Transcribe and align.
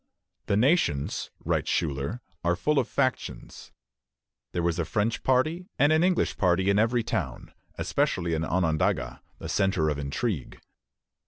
"The 0.47 0.57
Nations," 0.57 1.29
writes 1.45 1.69
Schuyler, 1.69 2.21
"are 2.43 2.55
full 2.55 2.79
of 2.79 2.87
factions." 2.87 3.71
There 4.51 4.63
was 4.63 4.79
a 4.79 4.83
French 4.83 5.21
party 5.21 5.67
and 5.77 5.93
an 5.93 6.03
English 6.03 6.37
party 6.37 6.71
in 6.71 6.79
every 6.79 7.03
town, 7.03 7.53
especially 7.75 8.33
in 8.33 8.43
Onondaga, 8.43 9.21
the 9.37 9.47
centre 9.47 9.89
of 9.89 9.99
intrigue. 9.99 10.59